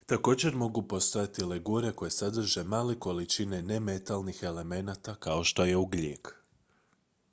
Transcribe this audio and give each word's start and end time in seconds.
također 0.05 0.55
mogu 0.55 0.81
postojati 0.87 1.45
legure 1.45 1.91
koje 1.91 2.11
sadrže 2.11 2.63
male 2.63 2.99
količine 2.99 3.61
nemetalnih 3.61 4.43
elemenata 4.43 5.15
kao 5.15 5.43
što 5.43 5.65
je 5.65 5.77
ugljik 5.77 6.35